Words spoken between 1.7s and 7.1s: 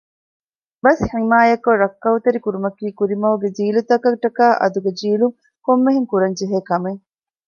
ރައްކައުތެރިކުރުމަކީ ކުރިމަގުގެ ޖީލުތަކަށް ޓަކައި އަދުގެ ޖީލުން ކޮންމެހެން ކުރާން ޖެހޭ ކަމެއް